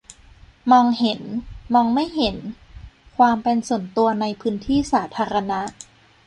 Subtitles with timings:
[0.71, 1.21] มองเห็น-
[1.73, 2.35] มองไม่เห็น:
[3.17, 5.61] ความเป็นส่วนตัวในพื้นที่สาธารณะ